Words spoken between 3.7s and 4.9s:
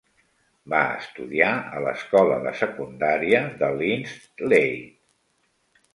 Linslade.